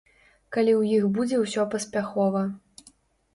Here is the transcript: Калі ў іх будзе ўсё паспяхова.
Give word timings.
Калі 0.55 0.71
ў 0.79 0.97
іх 0.99 1.05
будзе 1.17 1.37
ўсё 1.43 1.67
паспяхова. 1.75 2.43